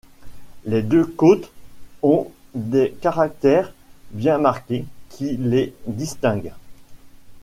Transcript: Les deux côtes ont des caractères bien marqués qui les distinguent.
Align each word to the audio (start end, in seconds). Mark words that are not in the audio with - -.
Les 0.65 0.81
deux 0.81 1.05
côtes 1.05 1.51
ont 2.01 2.31
des 2.55 2.89
caractères 3.01 3.71
bien 4.09 4.39
marqués 4.39 4.85
qui 5.09 5.37
les 5.37 5.75
distinguent. 5.85 6.53